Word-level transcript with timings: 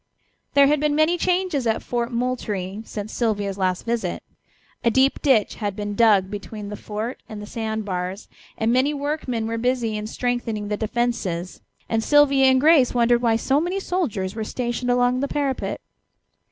There 0.55 0.65
had 0.65 0.79
been 0.79 0.95
many 0.95 1.15
changes 1.15 1.67
at 1.67 1.83
Fort 1.83 2.11
Moultrie 2.11 2.81
since 2.85 3.13
Sylvia's 3.13 3.59
last 3.59 3.85
visit. 3.85 4.23
A 4.83 4.89
deep 4.89 5.21
ditch 5.21 5.53
had 5.57 5.75
been 5.75 5.93
dug 5.93 6.31
between 6.31 6.69
the 6.69 6.75
fort 6.75 7.21
and 7.29 7.39
the 7.39 7.45
sand 7.45 7.85
bars, 7.85 8.27
and 8.57 8.73
many 8.73 8.95
workmen 8.95 9.45
were 9.45 9.59
busy 9.59 9.95
in 9.95 10.07
strengthening 10.07 10.69
the 10.69 10.75
defences, 10.75 11.61
and 11.87 12.03
Sylvia 12.03 12.47
and 12.47 12.59
Grace 12.59 12.95
wondered 12.95 13.21
why 13.21 13.35
so 13.35 13.61
many 13.61 13.79
soldiers 13.79 14.33
were 14.33 14.43
stationed 14.43 14.89
along 14.89 15.19
the 15.19 15.27
parapet. 15.27 15.79